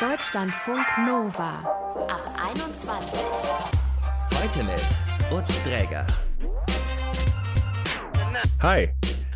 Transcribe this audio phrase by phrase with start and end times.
[0.00, 1.58] Deutschlandfunk Nova
[2.06, 2.22] ab
[2.54, 3.20] 21.
[4.32, 6.06] Heute mit Utz Dräger.
[8.62, 8.90] Hi,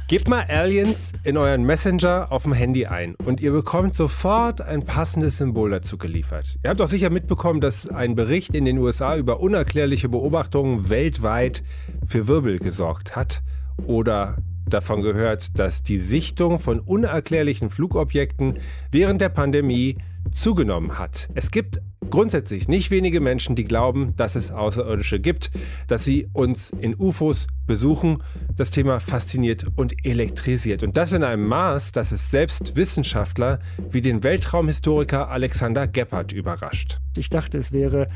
[0.06, 4.84] gebt mal Aliens in euren Messenger auf dem Handy ein und ihr bekommt sofort ein
[4.84, 6.56] passendes Symbol dazu geliefert.
[6.62, 11.64] Ihr habt doch sicher mitbekommen, dass ein Bericht in den USA über unerklärliche Beobachtungen weltweit
[12.06, 13.42] für Wirbel gesorgt hat
[13.88, 14.36] oder
[14.68, 18.58] davon gehört, dass die Sichtung von unerklärlichen Flugobjekten
[18.90, 19.96] während der Pandemie
[20.30, 21.28] zugenommen hat.
[21.34, 21.80] Es gibt
[22.10, 25.50] grundsätzlich nicht wenige Menschen, die glauben, dass es Außerirdische gibt,
[25.88, 28.22] dass sie uns in UFOs besuchen.
[28.54, 30.82] Das Thema fasziniert und elektrisiert.
[30.82, 36.98] Und das in einem Maß, dass es selbst Wissenschaftler wie den Weltraumhistoriker Alexander Geppert überrascht.
[37.16, 38.08] Ich dachte, es wäre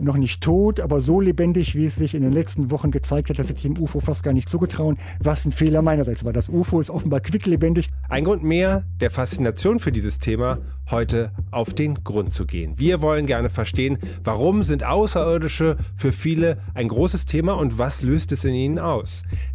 [0.00, 3.38] noch nicht tot, aber so lebendig, wie es sich in den letzten Wochen gezeigt hat,
[3.38, 4.96] dass ich dem UFO fast gar nicht zugetrauen.
[5.20, 6.32] Was ein Fehler meinerseits war.
[6.32, 7.90] Das UFO ist offenbar quicklebendig.
[8.08, 10.58] Ein Grund mehr der Faszination für dieses Thema,
[10.90, 12.74] heute auf den Grund zu gehen.
[12.76, 18.32] Wir wollen gerne verstehen, warum sind Außerirdische für viele ein großes Thema und was löst
[18.32, 19.03] es in ihnen aus.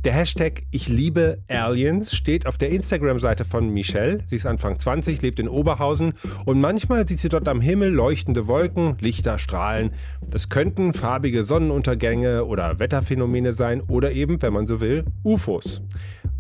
[0.04, 4.24] Der Hashtag Ich liebe Aliens steht auf der Instagram-Seite von Michelle.
[4.28, 6.14] Sie ist Anfang 20, lebt in Oberhausen
[6.46, 9.92] und manchmal sieht sie dort am Himmel leuchtende Wolken, Lichter, Strahlen.
[10.28, 15.82] Das könnten farbige Sonnenuntergänge oder Wetterphänomene sein oder eben, wenn man so will, UFOs.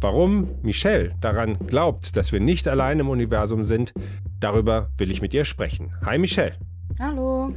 [0.01, 3.93] Warum Michelle daran glaubt, dass wir nicht allein im Universum sind,
[4.39, 5.93] darüber will ich mit ihr sprechen.
[6.05, 6.55] Hi Michelle.
[6.99, 7.53] Hallo.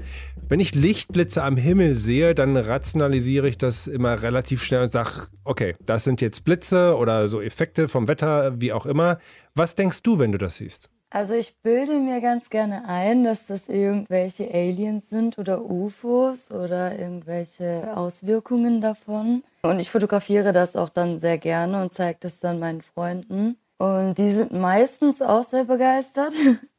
[0.52, 5.28] Wenn ich Lichtblitze am Himmel sehe, dann rationalisiere ich das immer relativ schnell und sage,
[5.44, 9.16] okay, das sind jetzt Blitze oder so Effekte vom Wetter, wie auch immer.
[9.54, 10.90] Was denkst du, wenn du das siehst?
[11.08, 16.98] Also ich bilde mir ganz gerne ein, dass das irgendwelche Aliens sind oder UFOs oder
[16.98, 19.44] irgendwelche Auswirkungen davon.
[19.62, 23.56] Und ich fotografiere das auch dann sehr gerne und zeige das dann meinen Freunden.
[23.78, 26.34] Und die sind meistens auch sehr begeistert.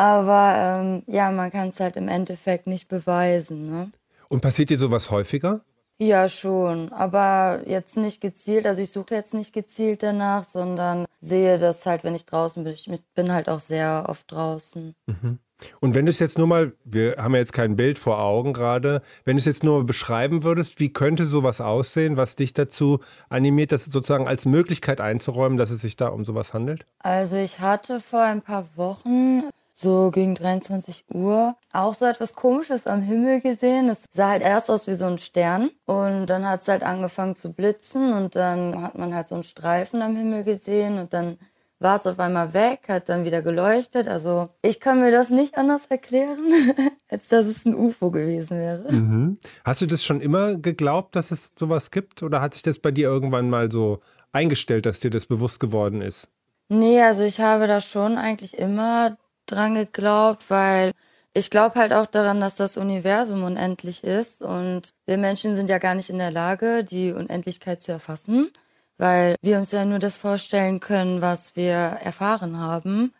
[0.00, 3.70] Aber ähm, ja, man kann es halt im Endeffekt nicht beweisen.
[3.70, 3.90] Ne?
[4.30, 5.60] Und passiert dir sowas häufiger?
[5.98, 6.90] Ja, schon.
[6.90, 8.64] Aber jetzt nicht gezielt.
[8.64, 12.72] Also ich suche jetzt nicht gezielt danach, sondern sehe das halt, wenn ich draußen bin.
[12.72, 14.94] Ich bin halt auch sehr oft draußen.
[15.04, 15.38] Mhm.
[15.80, 18.54] Und wenn du es jetzt nur mal, wir haben ja jetzt kein Bild vor Augen
[18.54, 23.00] gerade, wenn du es jetzt nur beschreiben würdest, wie könnte sowas aussehen, was dich dazu
[23.28, 26.86] animiert, das sozusagen als Möglichkeit einzuräumen, dass es sich da um sowas handelt?
[27.00, 32.86] Also ich hatte vor ein paar Wochen so gegen 23 Uhr auch so etwas Komisches
[32.86, 33.88] am Himmel gesehen.
[33.88, 37.36] Es sah halt erst aus wie so ein Stern und dann hat es halt angefangen
[37.36, 41.38] zu blitzen und dann hat man halt so einen Streifen am Himmel gesehen und dann
[41.80, 44.06] war es auf einmal weg, hat dann wieder geleuchtet.
[44.06, 46.52] Also ich kann mir das nicht anders erklären,
[47.08, 48.92] als dass es ein UFO gewesen wäre.
[48.92, 49.38] Mhm.
[49.64, 52.90] Hast du das schon immer geglaubt, dass es sowas gibt oder hat sich das bei
[52.90, 54.00] dir irgendwann mal so
[54.32, 56.28] eingestellt, dass dir das bewusst geworden ist?
[56.68, 59.16] Nee, also ich habe da schon eigentlich immer
[59.50, 60.92] dran geglaubt, weil
[61.32, 65.78] ich glaube halt auch daran, dass das Universum unendlich ist und wir Menschen sind ja
[65.78, 68.50] gar nicht in der Lage, die Unendlichkeit zu erfassen,
[68.98, 73.14] weil wir uns ja nur das vorstellen können, was wir erfahren haben.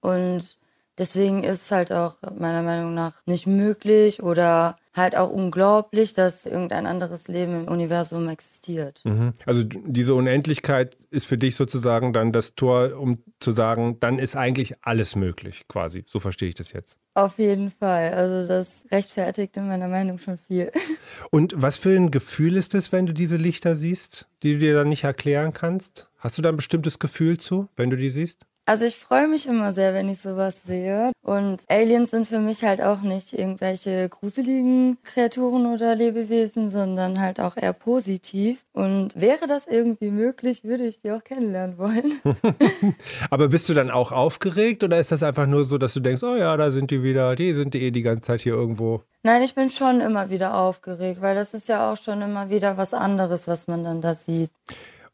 [0.00, 0.58] Und
[0.98, 6.46] deswegen ist es halt auch meiner Meinung nach nicht möglich oder halt auch unglaublich, dass
[6.46, 9.00] irgendein anderes Leben im Universum existiert.
[9.04, 9.34] Mhm.
[9.44, 14.36] Also diese Unendlichkeit ist für dich sozusagen dann das Tor, um zu sagen, dann ist
[14.36, 16.04] eigentlich alles möglich, quasi.
[16.06, 16.96] So verstehe ich das jetzt.
[17.14, 18.14] Auf jeden Fall.
[18.14, 20.70] Also das rechtfertigt in meiner Meinung schon viel.
[21.30, 24.74] Und was für ein Gefühl ist es, wenn du diese Lichter siehst, die du dir
[24.74, 26.08] dann nicht erklären kannst?
[26.18, 28.46] Hast du da ein bestimmtes Gefühl zu, wenn du die siehst?
[28.66, 31.12] Also ich freue mich immer sehr, wenn ich sowas sehe.
[31.22, 37.40] Und Aliens sind für mich halt auch nicht irgendwelche gruseligen Kreaturen oder Lebewesen, sondern halt
[37.40, 38.64] auch eher positiv.
[38.72, 42.20] Und wäre das irgendwie möglich, würde ich die auch kennenlernen wollen.
[43.30, 46.22] Aber bist du dann auch aufgeregt oder ist das einfach nur so, dass du denkst,
[46.22, 49.02] oh ja, da sind die wieder, die sind die eh die ganze Zeit hier irgendwo?
[49.22, 52.78] Nein, ich bin schon immer wieder aufgeregt, weil das ist ja auch schon immer wieder
[52.78, 54.50] was anderes, was man dann da sieht.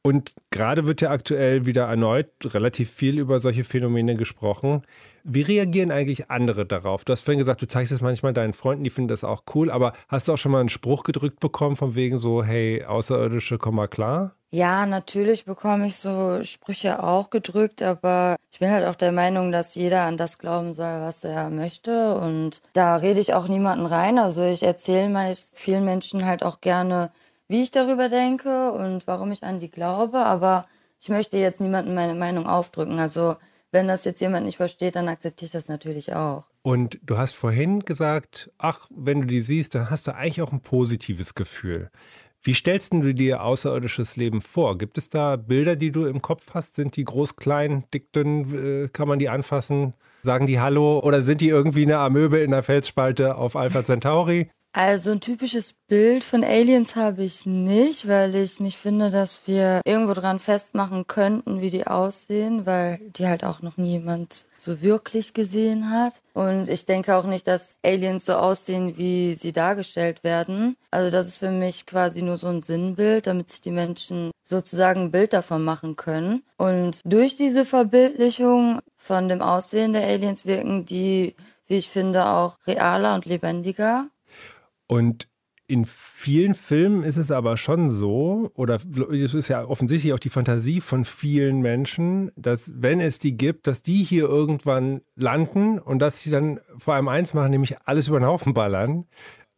[0.02, 4.82] Und gerade wird ja aktuell wieder erneut relativ viel über solche Phänomene gesprochen.
[5.24, 7.04] Wie reagieren eigentlich andere darauf?
[7.04, 9.70] Du hast vorhin gesagt, du zeigst es manchmal deinen Freunden, die finden das auch cool,
[9.70, 13.58] aber hast du auch schon mal einen Spruch gedrückt bekommen von wegen so, hey, Außerirdische,
[13.58, 14.34] komm mal klar?
[14.52, 19.52] Ja, natürlich bekomme ich so Sprüche auch gedrückt, aber ich bin halt auch der Meinung,
[19.52, 22.16] dass jeder an das glauben soll, was er möchte.
[22.16, 24.18] Und da rede ich auch niemanden rein.
[24.18, 27.12] Also ich erzähle meist vielen Menschen halt auch gerne,
[27.50, 30.66] wie ich darüber denke und warum ich an die glaube, aber
[31.00, 33.00] ich möchte jetzt niemandem meine Meinung aufdrücken.
[33.00, 33.34] Also
[33.72, 36.44] wenn das jetzt jemand nicht versteht, dann akzeptiere ich das natürlich auch.
[36.62, 40.52] Und du hast vorhin gesagt, ach, wenn du die siehst, dann hast du eigentlich auch
[40.52, 41.90] ein positives Gefühl.
[42.40, 44.78] Wie stellst du dir außerirdisches Leben vor?
[44.78, 46.76] Gibt es da Bilder, die du im Kopf hast?
[46.76, 48.84] Sind die groß, klein, dick, dünn?
[48.84, 49.94] Äh, kann man die anfassen?
[50.22, 54.50] Sagen die Hallo oder sind die irgendwie eine Amöbe in der Felsspalte auf Alpha Centauri?
[54.72, 59.80] Also ein typisches Bild von Aliens habe ich nicht, weil ich nicht finde, dass wir
[59.84, 65.34] irgendwo dran festmachen könnten, wie die aussehen, weil die halt auch noch niemand so wirklich
[65.34, 66.22] gesehen hat.
[66.34, 70.76] Und ich denke auch nicht, dass Aliens so aussehen, wie sie dargestellt werden.
[70.92, 75.00] Also das ist für mich quasi nur so ein Sinnbild, damit sich die Menschen sozusagen
[75.02, 76.44] ein Bild davon machen können.
[76.58, 81.34] Und durch diese Verbildlichung von dem Aussehen der Aliens wirken die,
[81.66, 84.06] wie ich finde, auch realer und lebendiger.
[84.90, 85.28] Und
[85.68, 88.80] in vielen Filmen ist es aber schon so, oder
[89.12, 93.68] es ist ja offensichtlich auch die Fantasie von vielen Menschen, dass wenn es die gibt,
[93.68, 98.08] dass die hier irgendwann landen und dass sie dann vor allem eins machen, nämlich alles
[98.08, 99.06] über den Haufen ballern.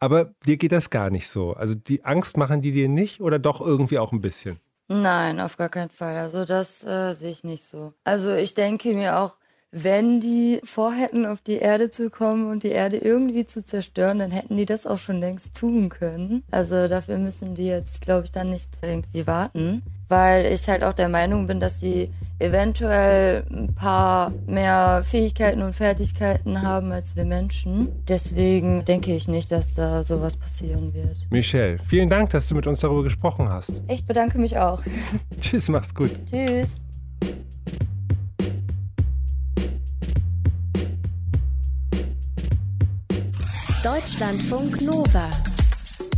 [0.01, 1.55] Aber dir geht das gar nicht so.
[1.55, 4.61] Also die Angst machen die dir nicht oder doch irgendwie auch ein bisschen?
[4.89, 6.19] Nein, auf gar keinen Fall.
[6.19, 7.95] Also das äh, sehe ich nicht so.
[8.05, 9.39] Also ich denke mir auch,
[9.73, 14.31] wenn die vorhätten, auf die Erde zu kommen und die Erde irgendwie zu zerstören, dann
[14.31, 16.43] hätten die das auch schon längst tun können.
[16.51, 19.83] Also dafür müssen die jetzt, glaube ich, dann nicht irgendwie warten.
[20.09, 25.73] Weil ich halt auch der Meinung bin, dass sie eventuell ein paar mehr Fähigkeiten und
[25.73, 27.89] Fertigkeiten haben als wir Menschen.
[28.07, 31.17] Deswegen denke ich nicht, dass da sowas passieren wird.
[31.31, 33.83] Michelle, vielen Dank, dass du mit uns darüber gesprochen hast.
[33.89, 34.83] Ich bedanke mich auch.
[35.41, 36.11] Tschüss, mach's gut.
[36.27, 36.69] Tschüss.
[43.83, 45.29] Deutschlandfunk Nova.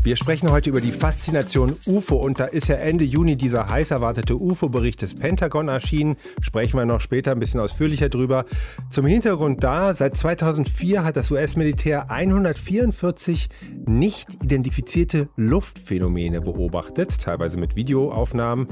[0.02, 3.90] Wir sprechen heute über die Faszination UFO und da ist ja Ende Juni dieser heiß
[3.90, 6.16] erwartete UFO-Bericht des Pentagon erschienen.
[6.42, 8.44] Sprechen wir noch später ein bisschen ausführlicher drüber.
[8.90, 13.48] Zum Hintergrund da, seit 2004 hat das US-Militär 144
[13.86, 18.68] nicht identifizierte Luftphänomene beobachtet, teilweise mit Videoaufnahmen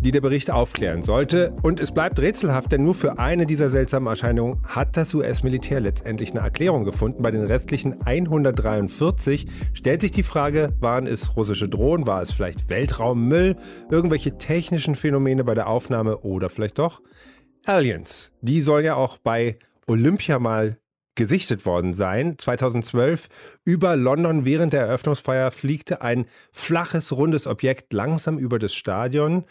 [0.00, 1.52] die der Bericht aufklären sollte.
[1.62, 6.30] Und es bleibt rätselhaft, denn nur für eine dieser seltsamen Erscheinungen hat das US-Militär letztendlich
[6.30, 7.22] eine Erklärung gefunden.
[7.22, 12.68] Bei den restlichen 143 stellt sich die Frage, waren es russische Drohnen, war es vielleicht
[12.68, 13.56] Weltraummüll,
[13.90, 17.02] irgendwelche technischen Phänomene bei der Aufnahme oder vielleicht doch
[17.66, 18.32] Aliens.
[18.40, 20.78] Die sollen ja auch bei Olympia mal
[21.18, 22.36] gesichtet worden sein.
[22.38, 23.28] 2012
[23.64, 29.44] über London während der Eröffnungsfeier fliegte ein flaches, rundes Objekt langsam über das Stadion.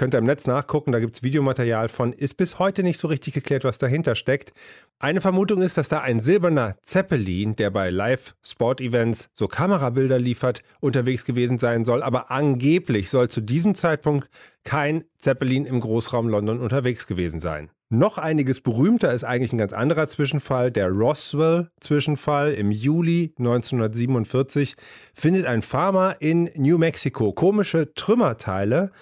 [0.00, 2.14] Könnt ihr im Netz nachgucken, da gibt es Videomaterial von.
[2.14, 4.54] Ist bis heute nicht so richtig geklärt, was dahinter steckt.
[4.98, 11.26] Eine Vermutung ist, dass da ein silberner Zeppelin, der bei Live-Sport-Events so Kamerabilder liefert, unterwegs
[11.26, 12.02] gewesen sein soll.
[12.02, 14.30] Aber angeblich soll zu diesem Zeitpunkt
[14.64, 17.68] kein Zeppelin im Großraum London unterwegs gewesen sein.
[17.90, 20.70] Noch einiges berühmter ist eigentlich ein ganz anderer Zwischenfall.
[20.70, 24.76] Der Roswell-Zwischenfall im Juli 1947
[25.12, 28.92] findet ein Farmer in New Mexico komische Trümmerteile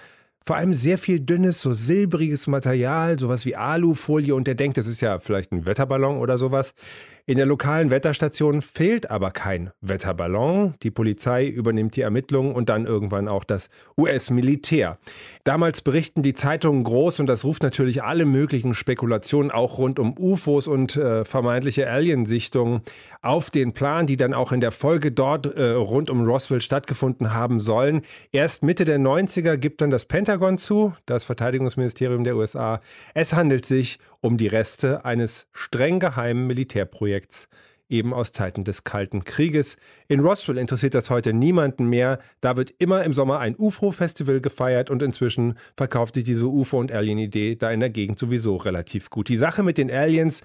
[0.49, 4.87] vor allem sehr viel dünnes, so silbriges Material, sowas wie Alufolie und der denkt, das
[4.87, 6.73] ist ja vielleicht ein Wetterballon oder sowas.
[7.29, 10.73] In der lokalen Wetterstation fehlt aber kein Wetterballon.
[10.83, 14.97] Die Polizei übernimmt die Ermittlungen und dann irgendwann auch das US-Militär.
[15.45, 20.17] Damals berichten die Zeitungen groß und das ruft natürlich alle möglichen Spekulationen auch rund um
[20.19, 22.81] UFOs und äh, vermeintliche Aliensichtungen
[23.21, 27.35] auf den Plan, die dann auch in der Folge dort äh, rund um Roswell stattgefunden
[27.35, 28.01] haben sollen.
[28.33, 32.81] Erst Mitte der 90er gibt dann das Pentagon zu, das Verteidigungsministerium der USA.
[33.13, 37.18] Es handelt sich um die Reste eines streng geheimen Militärprojekts,
[37.89, 39.77] eben aus Zeiten des Kalten Krieges.
[40.09, 42.19] In Roswell interessiert das heute niemanden mehr.
[42.41, 46.93] Da wird immer im Sommer ein UFO-Festival gefeiert und inzwischen verkauft sich diese UFO- und
[46.93, 49.29] Alien-Idee da in der Gegend sowieso relativ gut.
[49.29, 50.43] Die Sache mit den Aliens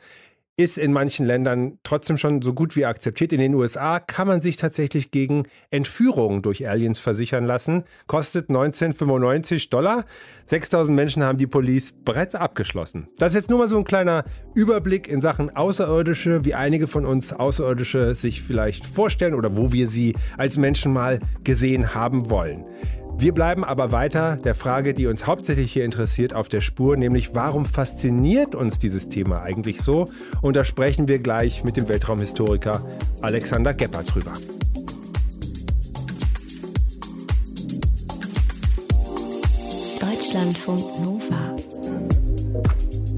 [0.56, 3.34] ist in manchen Ländern trotzdem schon so gut wie akzeptiert.
[3.34, 7.86] In den USA kann man sich tatsächlich gegen Entführungen durch Aliens versichern lassen.
[8.06, 10.06] Kostet 1995 Dollar.
[10.46, 13.08] 6000 Menschen haben die Police bereits abgeschlossen.
[13.18, 17.06] Das ist jetzt nur mal so ein kleiner Überblick in Sachen Außerirdische, wie einige von
[17.06, 22.66] uns Außerirdische sich vielleicht vorstellen oder wo wir sie als Menschen mal gesehen haben wollen.
[23.18, 27.34] Wir bleiben aber weiter der Frage, die uns hauptsächlich hier interessiert, auf der Spur, nämlich
[27.34, 30.10] warum fasziniert uns dieses Thema eigentlich so?
[30.42, 32.86] Und da sprechen wir gleich mit dem Weltraumhistoriker
[33.22, 34.34] Alexander Gepper drüber.
[40.02, 41.53] Deutschlandfunk Nova.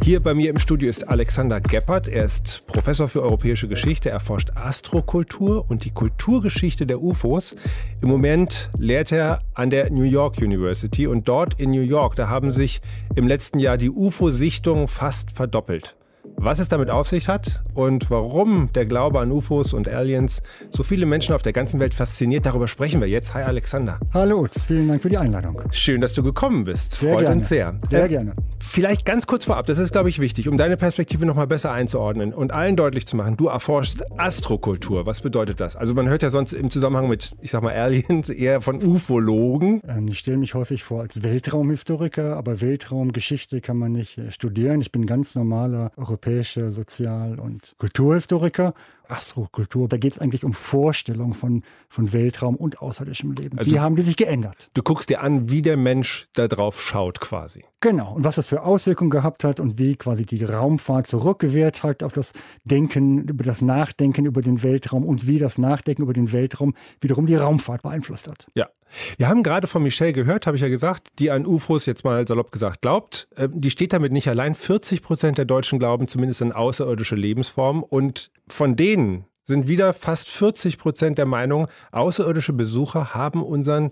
[0.06, 2.08] Hier bei mir im Studio ist Alexander Geppert.
[2.08, 4.12] Er ist Professor für europäische Geschichte.
[4.12, 7.56] Er forscht Astrokultur und die Kulturgeschichte der UFOs.
[8.04, 12.30] Im Moment lehrt er an der New York University und dort in New York, da
[12.30, 12.82] haben sich
[13.16, 15.96] im letzten Jahr die UFO-Sichtungen fast verdoppelt.
[16.38, 20.84] Was es damit auf sich hat und warum der Glaube an UFOs und Aliens so
[20.84, 23.34] viele Menschen auf der ganzen Welt fasziniert, darüber sprechen wir jetzt.
[23.34, 24.00] Hi Alexander.
[24.14, 25.60] Hallo vielen Dank für die Einladung.
[25.72, 26.94] Schön, dass du gekommen bist.
[26.94, 27.36] Sehr Freut gerne.
[27.38, 27.80] uns sehr.
[27.88, 28.34] Sehr Äh, gerne.
[28.60, 32.34] Vielleicht ganz kurz vorab, das ist, glaube ich, wichtig, um deine Perspektive nochmal besser einzuordnen
[32.34, 35.06] und allen deutlich zu machen, du erforschst Astrokultur.
[35.06, 35.76] Was bedeutet das?
[35.76, 39.82] Also man hört ja sonst im Zusammenhang mit, ich sag mal, Aliens eher von Ufologen.
[39.88, 44.82] Ähm, Ich stelle mich häufig vor als Weltraumhistoriker, aber Weltraumgeschichte kann man nicht äh, studieren.
[44.82, 46.25] Ich bin ganz normaler europäischer
[46.72, 48.74] Sozial- und Kulturhistoriker.
[49.12, 53.58] Astrokultur, da geht es eigentlich um Vorstellungen von, von Weltraum und außerirdischem Leben.
[53.58, 54.70] Also- Wie haben die sich geändert?
[54.74, 57.64] Du guckst dir an, wie der Mensch da drauf schaut quasi.
[57.82, 62.02] Genau, und was das für Auswirkungen gehabt hat und wie quasi die Raumfahrt zurückgewehrt hat
[62.04, 62.34] auf das
[62.64, 67.26] Denken, über das Nachdenken über den Weltraum und wie das Nachdenken über den Weltraum wiederum
[67.28, 68.48] die Raumfahrt beeinflusst hat.
[68.56, 68.70] Ja.
[69.18, 72.26] Wir haben gerade von Michelle gehört, habe ich ja gesagt, die an UFOs jetzt mal
[72.28, 73.28] salopp gesagt glaubt.
[73.36, 74.56] Äh, Die steht damit nicht allein.
[74.56, 77.84] 40 Prozent der Deutschen glauben zumindest an außerirdische Lebensformen.
[77.84, 83.92] Und von denen sind wieder fast 40 Prozent der Meinung, außerirdische Besucher haben unseren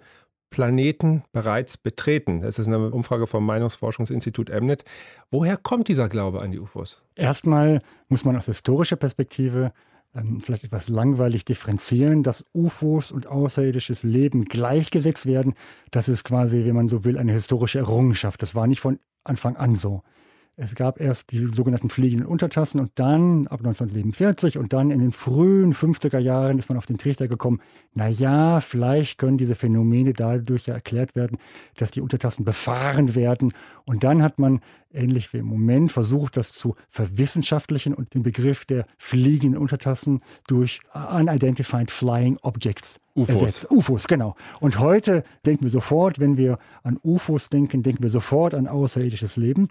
[0.50, 2.42] Planeten bereits betreten.
[2.42, 4.84] Das ist eine Umfrage vom Meinungsforschungsinstitut Emnet.
[5.32, 7.02] Woher kommt dieser Glaube an die UFOs?
[7.16, 9.74] Erstmal muss man aus historischer Perspektive
[10.16, 15.56] ähm, vielleicht etwas langweilig differenzieren, dass UFOs und außerirdisches Leben gleichgesetzt werden.
[15.90, 18.42] Das ist quasi, wenn man so will, eine historische Errungenschaft.
[18.42, 20.02] Das war nicht von Anfang an so.
[20.56, 25.12] Es gab erst die sogenannten fliegenden Untertassen und dann ab 1947 und dann in den
[25.12, 27.60] frühen 50er Jahren ist man auf den Trichter gekommen,
[27.96, 31.40] na ja, vielleicht können diese Phänomene dadurch ja erklärt werden,
[31.78, 33.52] dass die Untertassen befahren werden.
[33.86, 34.62] Und dann hat man,
[34.94, 40.80] ähnlich wie im Moment, versucht, das zu verwissenschaftlichen und den Begriff der fliegenden Untertassen durch
[40.94, 43.42] Unidentified Flying Objects UFOs.
[43.42, 43.72] ersetzt.
[43.72, 44.36] UFOs, genau.
[44.60, 49.38] Und heute denken wir sofort, wenn wir an UFOs denken, denken wir sofort an außerirdisches
[49.38, 49.68] Leben.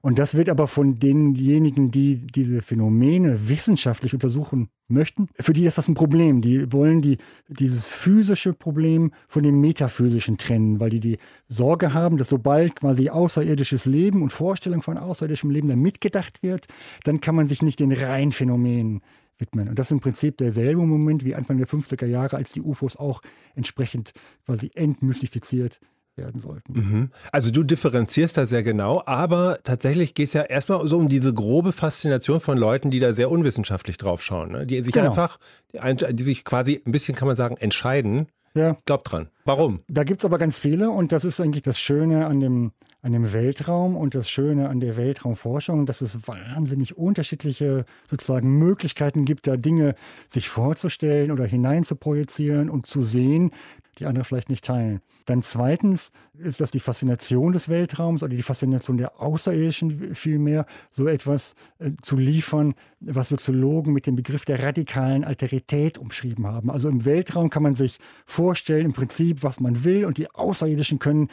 [0.00, 5.78] Und das wird aber von denjenigen, die diese Phänomene wissenschaftlich untersuchen möchten, für die ist
[5.78, 6.40] das ein Problem.
[6.40, 12.16] Die wollen die, dieses physische Problem von dem metaphysischen trennen, weil die die Sorge haben,
[12.16, 16.66] dass sobald quasi außerirdisches Leben und Vorstellung von außerirdischem Leben dann mitgedacht wird,
[17.04, 19.00] dann kann man sich nicht den reinen Phänomenen
[19.38, 19.68] widmen.
[19.68, 22.96] Und das ist im Prinzip derselbe Moment wie Anfang der 50er Jahre, als die UFOs
[22.96, 23.20] auch
[23.54, 24.12] entsprechend
[24.44, 25.80] quasi entmystifiziert
[26.16, 26.72] werden sollten.
[26.72, 27.10] Mhm.
[27.32, 31.32] Also du differenzierst da sehr genau, aber tatsächlich geht es ja erstmal so um diese
[31.34, 34.66] grobe Faszination von Leuten, die da sehr unwissenschaftlich drauf schauen, ne?
[34.66, 35.10] die sich Genau.
[35.10, 35.38] einfach,
[35.72, 38.26] die, die sich quasi ein bisschen, kann man sagen, entscheiden.
[38.56, 39.28] Ja, Glaubt dran.
[39.44, 39.80] Warum?
[39.88, 42.70] Da gibt es aber ganz viele und das ist eigentlich das Schöne an dem,
[43.02, 49.24] an dem Weltraum und das Schöne an der Weltraumforschung, dass es wahnsinnig unterschiedliche sozusagen Möglichkeiten
[49.24, 49.96] gibt, da Dinge
[50.28, 53.50] sich vorzustellen oder hineinzuprojizieren und zu sehen,
[53.98, 55.00] die andere vielleicht nicht teilen.
[55.26, 61.06] Dann zweitens ist das die Faszination des Weltraums oder die Faszination der Außerirdischen vielmehr, so
[61.06, 66.70] etwas äh, zu liefern, was Soziologen mit dem Begriff der radikalen Alterität umschrieben haben.
[66.70, 70.98] Also im Weltraum kann man sich vorstellen, im Prinzip, was man will und die Außerirdischen
[70.98, 71.28] können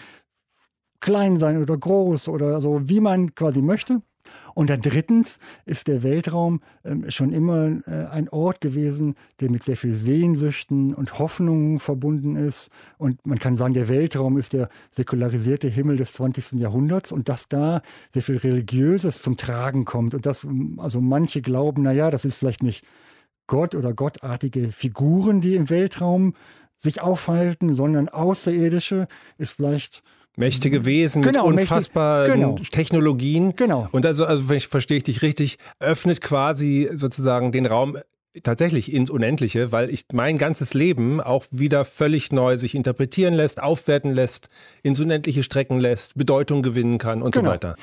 [1.00, 4.02] klein sein oder groß oder so, wie man quasi möchte.
[4.54, 9.64] Und dann drittens ist der Weltraum ähm, schon immer äh, ein Ort gewesen, der mit
[9.64, 12.70] sehr viel Sehnsüchten und Hoffnungen verbunden ist.
[12.98, 16.60] Und man kann sagen, der Weltraum ist der säkularisierte Himmel des 20.
[16.60, 20.14] Jahrhunderts und dass da sehr viel Religiöses zum Tragen kommt.
[20.14, 22.86] Und dass ähm, also manche glauben, naja, das ist vielleicht nicht
[23.48, 26.36] Gott oder gottartige Figuren, die im Weltraum
[26.78, 29.08] sich aufhalten, sondern außerirdische
[29.38, 30.04] ist vielleicht
[30.38, 32.56] Mächtige Wesen Genau, mit mächtig- unfassbaren genau.
[32.72, 33.56] Technologien.
[33.56, 33.90] Genau.
[33.92, 37.98] Und also, also wenn ich verstehe ich dich richtig, öffnet quasi sozusagen den Raum
[38.44, 43.62] tatsächlich ins Unendliche, weil ich mein ganzes Leben auch wieder völlig neu sich interpretieren lässt,
[43.62, 44.50] aufwerten lässt,
[44.84, 47.46] ins Unendliche strecken lässt, Bedeutung gewinnen kann und Genau.
[47.50, 47.76] so weiter.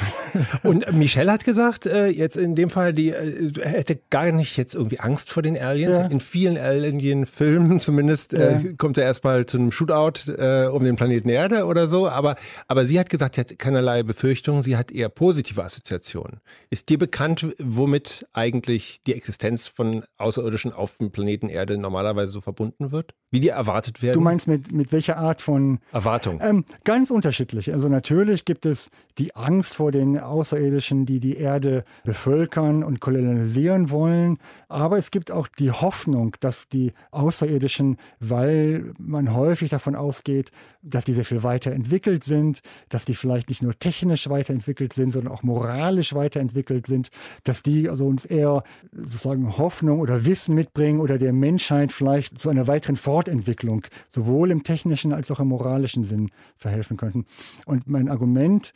[0.62, 4.74] Und Michelle hat gesagt, äh, jetzt in dem Fall, die äh, hätte gar nicht jetzt
[4.74, 5.96] irgendwie Angst vor den Aliens.
[5.96, 6.06] Ja.
[6.06, 8.62] In vielen Alien-Filmen zumindest äh, Ja.
[8.78, 12.08] kommt er erstmal zu einem Shootout äh, um den Planeten Erde oder so.
[12.08, 12.36] Aber,
[12.66, 16.40] aber sie hat gesagt, sie hat keinerlei Befürchtungen, sie hat eher positive Assoziationen.
[16.70, 20.04] Ist dir bekannt, womit eigentlich die Existenz von
[20.38, 23.14] Außerirdischen auf dem Planeten Erde normalerweise so verbunden wird?
[23.30, 24.14] Wie die erwartet werden?
[24.14, 26.40] Du meinst mit, mit welcher Art von Erwartung.
[26.42, 27.72] Ähm, ganz unterschiedlich.
[27.72, 33.90] Also natürlich gibt es die Angst vor den Außerirdischen, die die Erde bevölkern und kolonialisieren
[33.90, 34.38] wollen.
[34.68, 40.52] Aber es gibt auch die Hoffnung, dass die Außerirdischen, weil man häufig davon ausgeht,
[40.82, 45.32] dass die sehr viel weiterentwickelt sind, dass die vielleicht nicht nur technisch weiterentwickelt sind, sondern
[45.32, 47.08] auch moralisch weiterentwickelt sind,
[47.44, 52.50] dass die also uns eher sozusagen Hoffnung oder Wissen mitbringen oder der Menschheit vielleicht zu
[52.50, 57.24] einer weiteren Fortentwicklung, sowohl im technischen als auch im moralischen Sinn verhelfen könnten.
[57.64, 58.72] Und mein Argument,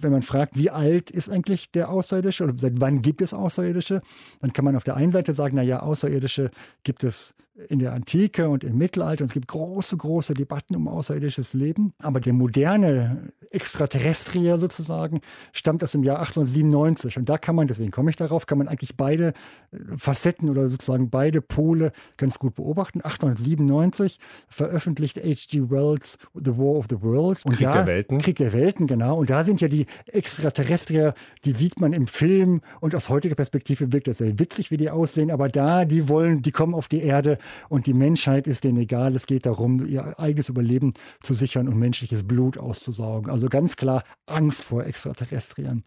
[0.00, 4.00] wenn man fragt, wie alt ist eigentlich der Außerirdische oder seit wann gibt es Außerirdische,
[4.40, 6.50] dann kann man auf der einen Seite sagen, naja, Außerirdische
[6.82, 7.34] gibt es
[7.68, 9.22] in der Antike und im Mittelalter.
[9.22, 11.92] Und es gibt große, große Debatten um außerirdisches Leben.
[11.98, 15.20] Aber der moderne Extraterrestrier sozusagen
[15.52, 17.16] stammt aus dem Jahr 1897.
[17.18, 19.32] Und da kann man, deswegen komme ich darauf, kann man eigentlich beide
[19.72, 23.00] äh, Facetten oder sozusagen beide Pole ganz gut beobachten.
[23.00, 25.70] 1897 veröffentlicht H.G.
[25.70, 27.44] Wells The War of the Worlds.
[27.44, 28.18] Und Krieg da, der Welten.
[28.18, 29.18] Krieg der Welten, genau.
[29.18, 33.92] Und da sind ja die Extraterrestrier, die sieht man im Film und aus heutiger Perspektive
[33.92, 35.30] wirkt das sehr witzig, wie die aussehen.
[35.30, 37.38] Aber da, die wollen, die kommen auf die Erde
[37.68, 39.14] und die Menschheit ist denen egal.
[39.14, 43.30] Es geht darum, ihr eigenes Überleben zu sichern und menschliches Blut auszusaugen.
[43.30, 45.84] Also ganz klar Angst vor Extraterrestrien.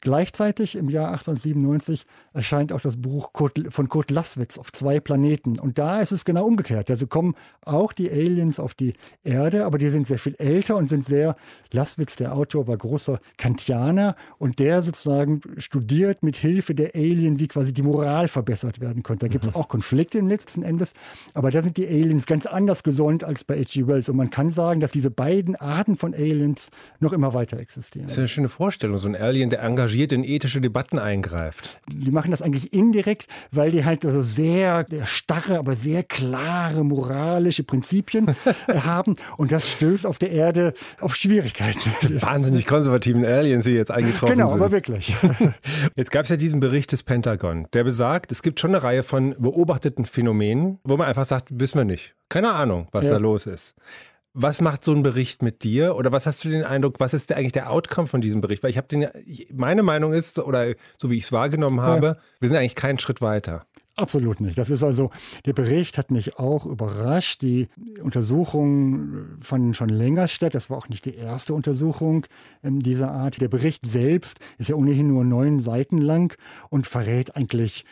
[0.00, 3.30] Gleichzeitig im Jahr 1897 erscheint auch das Buch
[3.68, 5.58] von Kurt Laswitz auf zwei Planeten.
[5.58, 6.88] Und da ist es genau umgekehrt.
[6.88, 8.92] Also kommen auch die Aliens auf die
[9.24, 11.34] Erde, aber die sind sehr viel älter und sind sehr,
[11.72, 17.48] Laswitz, der Autor, war großer Kantianer und der sozusagen studiert mit Hilfe der Alien, wie
[17.48, 19.26] quasi die Moral verbessert werden könnte.
[19.26, 19.56] Da gibt es mhm.
[19.56, 20.92] auch Konflikte im letzten Endes,
[21.34, 23.88] aber da sind die Aliens ganz anders gesollt als bei H.G.
[23.88, 24.08] Wells.
[24.08, 28.06] Und man kann sagen, dass diese beiden Arten von Aliens noch immer weiter existieren.
[28.06, 31.80] Das ist eine schöne Vorstellung, so ein Alien, der engagiert engagiert in ethische Debatten eingreift.
[31.90, 36.84] Die machen das eigentlich indirekt, weil die halt so sehr, sehr starre, aber sehr klare
[36.84, 38.36] moralische Prinzipien
[38.68, 39.16] haben.
[39.38, 41.80] Und das stößt auf der Erde auf Schwierigkeiten.
[42.02, 44.56] Die wahnsinnig konservativen Aliens, die jetzt eingetroffen genau, sind.
[44.56, 45.16] Genau, aber wirklich.
[45.96, 49.02] Jetzt gab es ja diesen Bericht des Pentagon, der besagt, es gibt schon eine Reihe
[49.02, 52.14] von beobachteten Phänomenen, wo man einfach sagt, wissen wir nicht.
[52.28, 53.12] Keine Ahnung, was ja.
[53.12, 53.74] da los ist.
[54.34, 55.96] Was macht so ein Bericht mit dir?
[55.96, 58.62] Oder was hast du den Eindruck, was ist der, eigentlich der Outcome von diesem Bericht?
[58.62, 59.08] Weil ich habe den,
[59.54, 62.16] meine Meinung ist, oder so wie ich es wahrgenommen habe, ja.
[62.40, 63.66] wir sind eigentlich keinen Schritt weiter.
[63.98, 64.56] Absolut nicht.
[64.56, 65.10] Das ist also,
[65.44, 67.42] der Bericht hat mich auch überrascht.
[67.42, 67.68] Die
[68.00, 70.54] Untersuchungen fanden schon länger statt.
[70.54, 72.24] Das war auch nicht die erste Untersuchung
[72.62, 73.40] ähm, dieser Art.
[73.40, 76.36] Der Bericht selbst ist ja ohnehin nur neun Seiten lang
[76.70, 77.84] und verrät eigentlich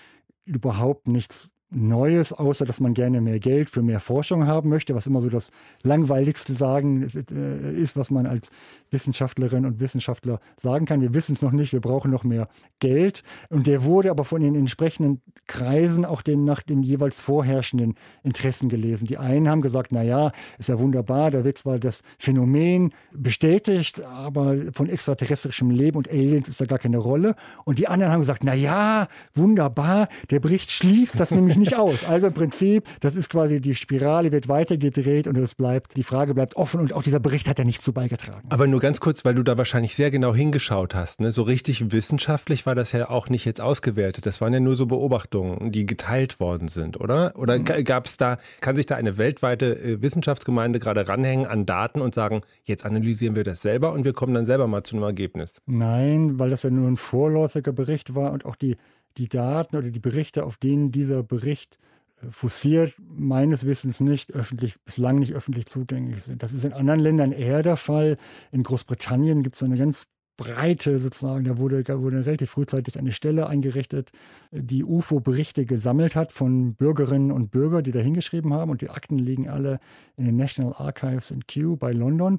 [0.45, 5.06] überhaupt nichts Neues, außer dass man gerne mehr Geld für mehr Forschung haben möchte, was
[5.06, 5.50] immer so das
[5.82, 8.50] langweiligste Sagen äh, ist, was man als
[8.90, 11.00] Wissenschaftlerin und Wissenschaftler sagen kann.
[11.00, 13.25] Wir wissen es noch nicht, wir brauchen noch mehr Geld.
[13.50, 18.68] Und der wurde aber von den entsprechenden Kreisen auch den, nach den jeweils vorherrschenden Interessen
[18.68, 19.06] gelesen.
[19.06, 24.02] Die einen haben gesagt, na ja, ist ja wunderbar, da wird zwar das Phänomen bestätigt,
[24.02, 27.35] aber von extraterrestrischem Leben und Aliens ist da gar keine Rolle.
[27.64, 32.05] Und die anderen haben gesagt, na ja, wunderbar, der Bericht schließt das nämlich nicht aus.
[32.05, 36.35] Also im Prinzip, das ist quasi die Spirale wird weitergedreht und es bleibt, die Frage
[36.35, 38.47] bleibt offen und auch dieser Bericht hat ja nichts zu beigetragen.
[38.49, 41.21] Aber nur ganz kurz, weil du da wahrscheinlich sehr genau hingeschaut hast.
[41.21, 41.33] Ne?
[41.33, 44.27] So richtig wissenschaftlich war das ja auch nicht jetzt ausgewertet.
[44.27, 47.33] Das waren ja nur so Beobachtungen, die geteilt worden sind, oder?
[47.37, 47.64] Oder mhm.
[47.85, 52.14] gab es da, kann sich da eine weltweite äh, Wissenschaftsgemeinde gerade ranhängen an Daten und
[52.14, 55.55] sagen, jetzt analysieren wir das selber und wir kommen dann selber mal zu einem Ergebnis?
[55.66, 58.77] Nein, weil das ja nur ein vorläufiger Bericht war und auch die
[59.18, 61.79] die Daten oder die Berichte, auf denen dieser Bericht
[62.22, 66.42] äh, fussiert, meines Wissens nicht öffentlich, bislang nicht öffentlich zugänglich sind.
[66.42, 68.16] Das ist in anderen Ländern eher der Fall.
[68.52, 73.48] In Großbritannien gibt es eine ganz breite sozusagen, da wurde, wurde relativ frühzeitig eine Stelle
[73.48, 74.11] eingerichtet,
[74.52, 78.70] die UFO-Berichte gesammelt hat von Bürgerinnen und Bürgern, die da hingeschrieben haben.
[78.70, 79.79] Und die Akten liegen alle
[80.18, 82.38] in den National Archives in Kew bei London.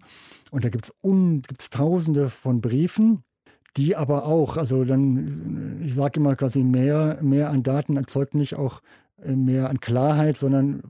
[0.51, 3.23] Und da gibt es tausende von Briefen
[3.77, 8.55] die aber auch, also dann, ich sage immer quasi, mehr, mehr an Daten erzeugt nicht
[8.55, 8.81] auch
[9.23, 10.81] äh, mehr an Klarheit, sondern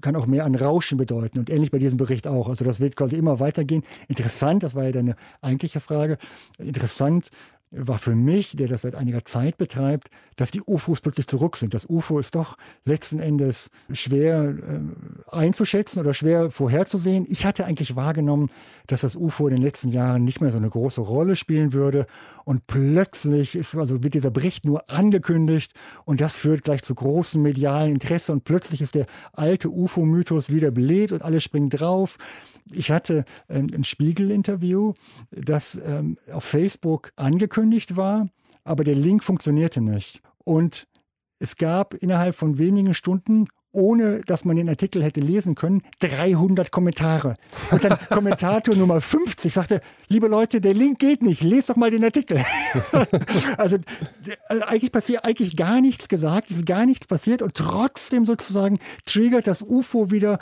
[0.00, 1.38] kann auch mehr an Rauschen bedeuten.
[1.38, 2.48] Und ähnlich bei diesem Bericht auch.
[2.48, 3.82] Also das wird quasi immer weitergehen.
[4.08, 6.18] Interessant, das war ja deine eigentliche Frage.
[6.58, 7.30] Interessant
[7.76, 11.74] war für mich, der das seit einiger Zeit betreibt, dass die UFOs plötzlich zurück sind.
[11.74, 17.26] Das UFO ist doch letzten Endes schwer äh, einzuschätzen oder schwer vorherzusehen.
[17.28, 18.50] Ich hatte eigentlich wahrgenommen,
[18.86, 22.06] dass das UFO in den letzten Jahren nicht mehr so eine große Rolle spielen würde.
[22.44, 25.72] Und plötzlich ist, also wird dieser Bericht nur angekündigt
[26.04, 30.70] und das führt gleich zu großem medialen Interesse und plötzlich ist der alte UFO-Mythos wieder
[30.70, 32.18] belebt und alle springen drauf.
[32.72, 34.94] Ich hatte ähm, ein Spiegel-Interview,
[35.30, 37.65] das ähm, auf Facebook angekündigt
[37.96, 38.28] war,
[38.64, 40.20] aber der Link funktionierte nicht.
[40.44, 40.86] Und
[41.38, 46.72] es gab innerhalb von wenigen Stunden ohne dass man den Artikel hätte lesen können, 300
[46.72, 47.36] Kommentare.
[47.70, 51.90] Und dann Kommentator Nummer 50 sagte, liebe Leute, der Link geht nicht, lest doch mal
[51.90, 52.42] den Artikel.
[53.58, 53.76] also,
[54.48, 58.78] also eigentlich passiert eigentlich gar nichts gesagt, es ist gar nichts passiert und trotzdem sozusagen
[59.04, 60.38] triggert das UFO wieder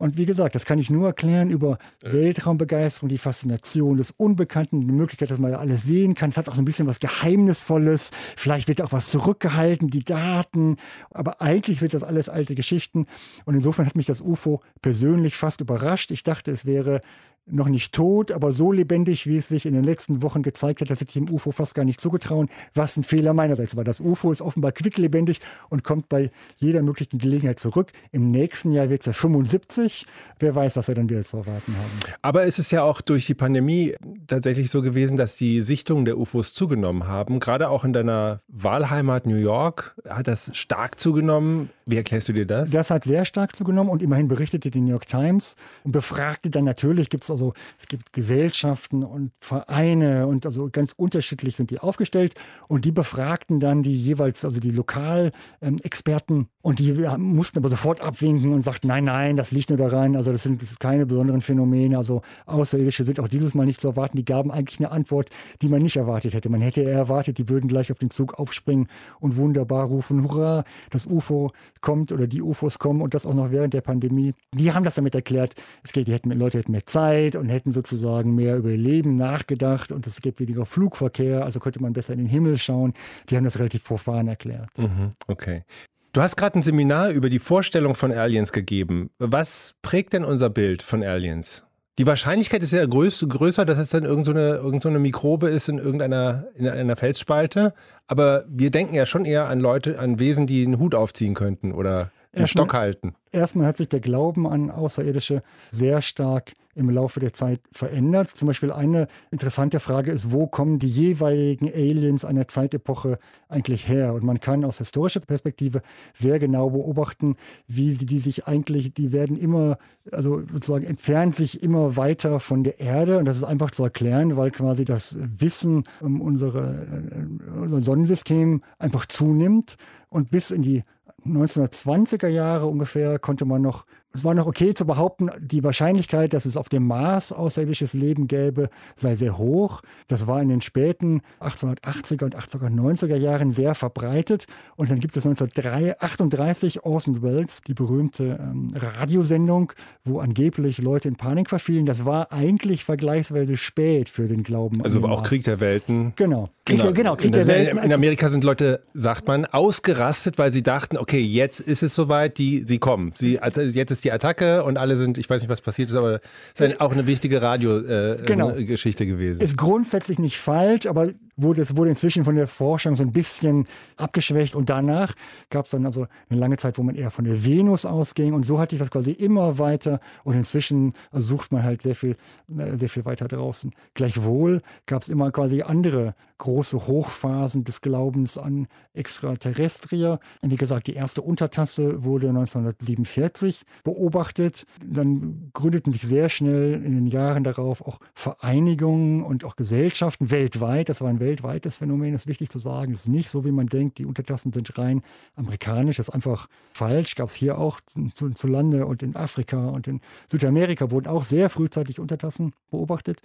[0.00, 4.92] und wie gesagt, das kann ich nur erklären über Weltraumbegeisterung, die Faszination des Unbekannten, die
[4.94, 6.30] Möglichkeit, dass man alles sehen kann.
[6.30, 8.10] Es hat auch so ein bisschen was Geheimnisvolles.
[8.34, 10.78] Vielleicht wird auch was zurückgehalten, die Daten.
[11.10, 13.04] Aber eigentlich sind das alles alte Geschichten.
[13.44, 16.10] Und insofern hat mich das UFO persönlich fast überrascht.
[16.12, 17.02] Ich dachte, es wäre
[17.46, 20.90] noch nicht tot, aber so lebendig, wie es sich in den letzten Wochen gezeigt hat,
[20.90, 23.84] dass ich dem UFO fast gar nicht zugetrauen, was ein Fehler meinerseits war.
[23.84, 27.92] Das UFO ist offenbar quicklebendig und kommt bei jeder möglichen Gelegenheit zurück.
[28.12, 30.06] Im nächsten Jahr wird es ja 75.
[30.38, 32.14] Wer weiß, was wir dann wieder zu erwarten haben.
[32.22, 33.94] Aber es ist ja auch durch die Pandemie
[34.26, 37.40] tatsächlich so gewesen, dass die Sichtungen der UFOs zugenommen haben.
[37.40, 41.70] Gerade auch in deiner Wahlheimat New York hat das stark zugenommen.
[41.90, 42.70] Wie erklärst du dir das?
[42.70, 46.64] Das hat sehr stark zugenommen und immerhin berichtete die New York Times und befragte dann
[46.64, 51.80] natürlich, gibt es also, es gibt Gesellschaften und Vereine und also ganz unterschiedlich sind die
[51.80, 52.34] aufgestellt
[52.68, 58.02] und die befragten dann die jeweils, also die Lokalexperten ähm, und die mussten aber sofort
[58.02, 61.40] abwinken und sagten, nein, nein, das liegt nur daran, also das sind, das keine besonderen
[61.40, 64.16] Phänomene, also Außerirdische sind auch dieses Mal nicht zu erwarten.
[64.16, 65.30] Die gaben eigentlich eine Antwort,
[65.62, 66.50] die man nicht erwartet hätte.
[66.50, 68.88] Man hätte eher erwartet, die würden gleich auf den Zug aufspringen
[69.20, 71.50] und wunderbar rufen, hurra, das UFO
[71.80, 74.34] kommt oder die UFOs kommen und das auch noch während der Pandemie.
[74.54, 77.72] Die haben das damit erklärt, es geht, die hätten, Leute hätten mehr Zeit und hätten
[77.72, 82.12] sozusagen mehr über ihr Leben nachgedacht und es gibt weniger Flugverkehr, also könnte man besser
[82.12, 82.94] in den Himmel schauen.
[83.28, 84.70] Die haben das relativ profan erklärt.
[84.76, 85.64] Mhm, okay.
[86.12, 89.10] Du hast gerade ein Seminar über die Vorstellung von Aliens gegeben.
[89.18, 91.62] Was prägt denn unser Bild von Aliens?
[92.00, 95.68] Die Wahrscheinlichkeit ist ja größ, größer, dass es dann irgendeine so irgend so Mikrobe ist
[95.68, 97.74] in irgendeiner in einer Felsspalte.
[98.06, 101.72] Aber wir denken ja schon eher an Leute, an Wesen, die einen Hut aufziehen könnten
[101.72, 103.16] oder einen Stock halten.
[103.32, 108.28] Erstmal hat sich der Glauben an Außerirdische sehr stark im Laufe der Zeit verändert.
[108.28, 114.14] Zum Beispiel eine interessante Frage ist, wo kommen die jeweiligen Aliens einer Zeitepoche eigentlich her?
[114.14, 117.36] Und man kann aus historischer Perspektive sehr genau beobachten,
[117.68, 119.78] wie die sich eigentlich, die werden immer,
[120.10, 123.18] also sozusagen entfernen sich immer weiter von der Erde.
[123.18, 128.62] Und das ist einfach zu erklären, weil quasi das Wissen um unsere, äh, unser Sonnensystem
[128.78, 129.76] einfach zunimmt
[130.08, 130.82] und bis in die
[131.26, 136.44] 1920er Jahre ungefähr konnte man noch es war noch okay zu behaupten, die Wahrscheinlichkeit, dass
[136.44, 139.82] es auf dem Mars außerirdisches Leben gäbe, sei sehr hoch.
[140.08, 144.46] Das war in den späten 1880er und 1890er Jahren sehr verbreitet.
[144.74, 149.72] Und dann gibt es 1938 Orson Welles, die berühmte ähm, Radiosendung,
[150.04, 151.86] wo angeblich Leute in Panik verfielen.
[151.86, 154.82] Das war eigentlich vergleichsweise spät für den Glauben.
[154.82, 156.14] Also auch Krieg der Welten.
[156.16, 156.50] Genau.
[156.64, 156.92] Krieg, genau.
[156.92, 157.78] genau Krieg der Welten.
[157.78, 162.38] In Amerika sind Leute, sagt man, ausgerastet, weil sie dachten, okay, jetzt ist es soweit,
[162.38, 163.12] die, sie kommen.
[163.14, 165.90] Sie, also jetzt ist ist die Attacke und alle sind, ich weiß nicht, was passiert
[165.90, 166.20] ist, aber
[166.54, 169.16] es ist auch eine wichtige Radiogeschichte äh, genau.
[169.16, 169.42] gewesen.
[169.42, 173.66] Ist grundsätzlich nicht falsch, aber wurde, es wurde inzwischen von der Forschung so ein bisschen
[173.98, 175.14] abgeschwächt und danach
[175.50, 178.44] gab es dann also eine lange Zeit, wo man eher von der Venus ausging und
[178.44, 182.16] so hat sich das quasi immer weiter und inzwischen sucht man halt sehr viel,
[182.56, 183.70] äh, sehr viel weiter draußen.
[183.94, 190.18] Gleichwohl gab es immer quasi andere große Hochphasen des Glaubens an Extraterrestrier.
[190.42, 194.66] Wie gesagt, die erste Untertasse wurde 1947 beobachtet.
[194.84, 200.88] Dann gründeten sich sehr schnell in den Jahren darauf auch Vereinigungen und auch Gesellschaften weltweit.
[200.88, 202.92] Das war ein weltweites Phänomen, das ist wichtig zu sagen.
[202.92, 205.02] Es ist nicht so, wie man denkt, die Untertassen sind rein
[205.34, 205.96] amerikanisch.
[205.96, 207.16] Das ist einfach falsch.
[207.16, 207.80] Gab es hier auch
[208.14, 210.00] zu, zu Lande und in Afrika und in
[210.30, 213.20] Südamerika wurden auch sehr frühzeitig Untertassen beobachtet.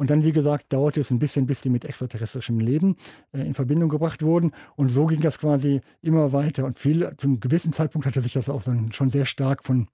[0.00, 2.96] Und dann, wie gesagt, dauerte es ein bisschen, bis die mit extraterrestrischem Leben
[3.32, 4.52] äh, in Verbindung gebracht wurden.
[4.74, 6.64] Und so ging das quasi immer weiter.
[6.64, 9.88] Und viel, zum gewissen Zeitpunkt hatte sich das auch schon sehr stark von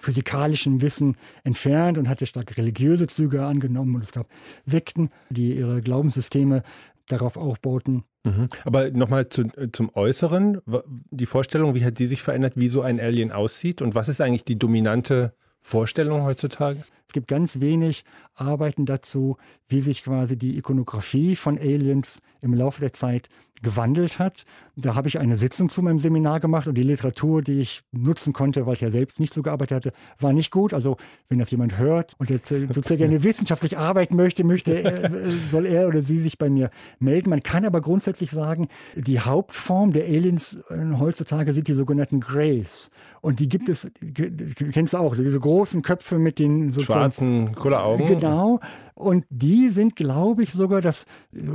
[0.00, 3.94] physikalischem Wissen entfernt und hatte stark religiöse Züge angenommen.
[3.94, 4.28] Und es gab
[4.64, 6.62] Sekten, die ihre Glaubenssysteme
[7.08, 8.04] darauf aufbauten.
[8.24, 8.48] Mhm.
[8.64, 10.60] Aber nochmal zu, zum Äußeren,
[11.10, 14.20] die Vorstellung, wie hat die sich verändert, wie so ein Alien aussieht und was ist
[14.20, 16.84] eigentlich die dominante Vorstellung heutzutage?
[17.10, 18.04] Es gibt ganz wenig
[18.36, 23.28] Arbeiten dazu, wie sich quasi die Ikonografie von Aliens im Laufe der Zeit
[23.62, 24.44] gewandelt hat.
[24.76, 28.32] Da habe ich eine Sitzung zu meinem Seminar gemacht und die Literatur, die ich nutzen
[28.32, 30.72] konnte, weil ich ja selbst nicht so gearbeitet hatte, war nicht gut.
[30.72, 30.96] Also
[31.28, 35.10] wenn das jemand hört und jetzt äh, sozusagen gerne wissenschaftlich arbeiten möchte, möchte äh,
[35.50, 36.70] soll er oder sie sich bei mir
[37.00, 37.28] melden.
[37.28, 42.90] Man kann aber grundsätzlich sagen, die Hauptform der Aliens äh, heutzutage sind die sogenannten Greys.
[43.20, 43.86] Und die gibt es,
[44.72, 48.06] kennst du auch, diese großen Köpfe mit den sozusagen schwarzen Kulleraugen.
[48.06, 48.60] Genau.
[49.00, 51.06] Und die sind, glaube ich, sogar, das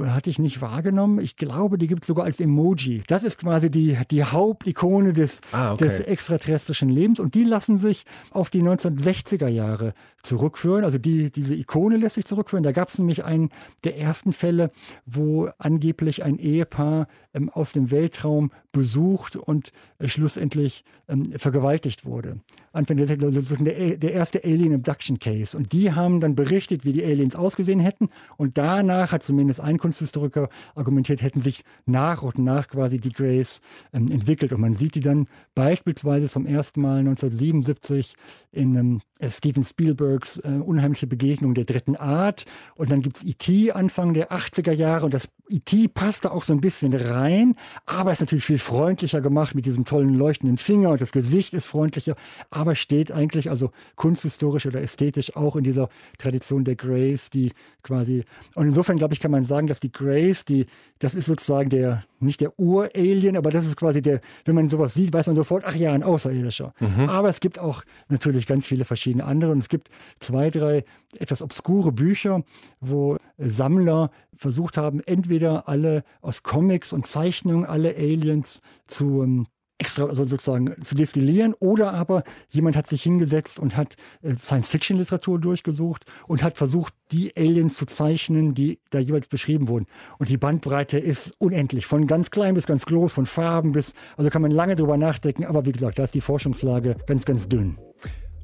[0.08, 3.04] hatte ich nicht wahrgenommen, ich glaube, die gibt es sogar als Emoji.
[3.08, 5.86] Das ist quasi die, die Hauptikone des, ah, okay.
[5.86, 7.20] des extraterrestrischen Lebens.
[7.20, 10.84] Und die lassen sich auf die 1960er Jahre zurückführen.
[10.84, 12.64] Also die, diese Ikone lässt sich zurückführen.
[12.64, 13.50] Da gab es nämlich einen
[13.84, 14.72] der ersten Fälle,
[15.06, 22.40] wo angeblich ein Ehepaar ähm, aus dem Weltraum besucht und äh, schlussendlich ähm, vergewaltigt wurde.
[22.74, 25.35] Anfang der, der, der erste Alien Abduction Case.
[25.56, 28.10] Und die haben dann berichtet, wie die Aliens ausgesehen hätten.
[28.38, 33.62] Und danach hat zumindest ein Kunsthistoriker argumentiert, hätten sich nach und nach quasi die Grays
[33.94, 34.54] ähm, entwickelt.
[34.54, 38.16] Und man sieht die dann beispielsweise zum ersten Mal 1977
[38.52, 42.46] in ähm, Steven Spielbergs äh, Unheimliche Begegnung der dritten Art.
[42.76, 43.72] Und dann gibt es E.T.
[43.72, 45.06] Anfang der 80er Jahre.
[45.06, 45.88] Und das E.T.
[45.88, 47.56] passt da auch so ein bisschen rein.
[47.86, 50.92] Aber ist natürlich viel freundlicher gemacht mit diesem tollen leuchtenden Finger.
[50.92, 52.16] Und das Gesicht ist freundlicher.
[52.50, 58.26] Aber steht eigentlich also kunsthistorisch oder ästhetisch auch in dieser Tradition der Grays, die quasi.
[58.56, 60.66] Und insofern, glaube ich, kann man sagen, dass die Grays, die,
[61.00, 64.94] das ist sozusagen der, nicht der Ur-Alien, aber das ist quasi der, wenn man sowas
[64.94, 66.74] sieht, weiß man sofort, ach ja, ein Außerirdischer.
[66.80, 67.10] Mhm.
[67.10, 69.52] Aber es gibt auch natürlich ganz viele verschiedene andere.
[69.52, 70.86] Und es gibt zwei, drei
[71.20, 72.44] etwas obskure Bücher,
[72.80, 80.06] wo Sammler versucht haben, entweder alle aus Comics und Zeichnungen alle Aliens zu ähm, extra
[80.06, 86.06] also sozusagen zu destillieren oder aber jemand hat sich hingesetzt und hat äh, Science-Fiction-Literatur durchgesucht
[86.28, 89.86] und hat versucht, die Aliens zu zeichnen, die da jeweils beschrieben wurden.
[90.18, 94.30] Und die Bandbreite ist unendlich, von ganz klein bis ganz groß, von Farben bis, also
[94.30, 97.78] kann man lange drüber nachdenken, aber wie gesagt, da ist die Forschungslage ganz, ganz dünn.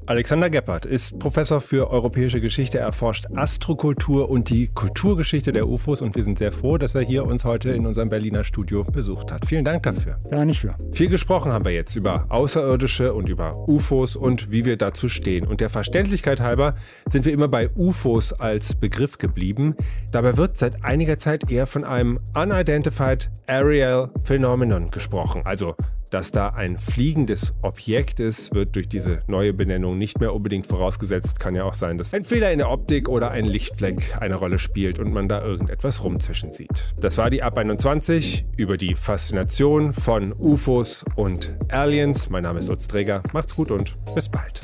[0.07, 6.15] Alexander Geppert ist Professor für europäische Geschichte, erforscht Astrokultur und die Kulturgeschichte der UFOs und
[6.15, 9.45] wir sind sehr froh, dass er hier uns heute in unserem Berliner Studio besucht hat.
[9.45, 10.17] Vielen Dank dafür.
[10.31, 10.75] Ja, nicht für.
[10.91, 15.45] Viel gesprochen haben wir jetzt über Außerirdische und über UFOs und wie wir dazu stehen.
[15.45, 16.75] Und der Verständlichkeit halber
[17.07, 19.75] sind wir immer bei UFOs als Begriff geblieben.
[20.11, 25.75] Dabei wird seit einiger Zeit eher von einem Unidentified Aerial Phenomenon gesprochen, also
[26.11, 31.39] dass da ein fliegendes Objekt ist, wird durch diese neue Benennung nicht mehr unbedingt vorausgesetzt.
[31.39, 34.59] Kann ja auch sein, dass ein Fehler in der Optik oder ein Lichtfleck eine Rolle
[34.59, 36.93] spielt und man da irgendetwas rumzischen sieht.
[36.99, 42.29] Das war die Ab 21 über die Faszination von UFOs und Aliens.
[42.29, 43.23] Mein Name ist Lutz Träger.
[43.31, 44.61] Macht's gut und bis bald.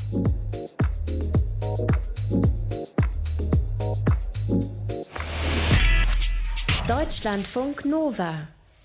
[6.86, 8.48] Deutschlandfunk Nova